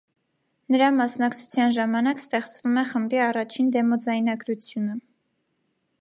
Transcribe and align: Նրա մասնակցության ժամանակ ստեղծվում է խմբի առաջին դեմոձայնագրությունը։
Նրա 0.75 0.85
մասնակցության 0.95 1.75
ժամանակ 1.75 2.23
ստեղծվում 2.25 2.81
է 2.83 2.85
խմբի 2.93 3.21
առաջին 3.27 3.71
դեմոձայնագրությունը։ 3.77 5.01